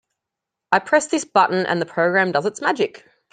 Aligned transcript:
I 0.71 0.79
press 0.79 1.05
this 1.05 1.25
button 1.25 1.67
and 1.67 1.79
the 1.79 1.85
program 1.85 2.31
does 2.31 2.47
its 2.47 2.59
magic. 2.59 3.07